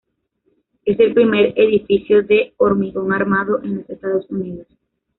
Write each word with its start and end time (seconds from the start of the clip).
Es 0.83 0.99
el 0.99 1.13
primer 1.13 1.53
edificio 1.55 2.23
de 2.23 2.55
hormigón 2.57 3.13
armado 3.13 3.61
en 3.61 3.75
los 3.75 3.89
Estados 3.91 4.27
Unidos. 4.31 4.65